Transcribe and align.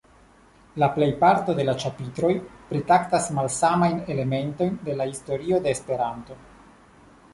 La 0.83 0.87
plejparto 0.93 1.53
de 1.59 1.65
la 1.67 1.75
ĉapitroj 1.83 2.31
pritraktas 2.71 3.29
malsamajn 3.41 4.01
elementojn 4.15 4.81
de 4.89 4.97
la 5.03 5.07
historio 5.15 5.61
de 5.67 5.77
Esperanto. 5.79 6.41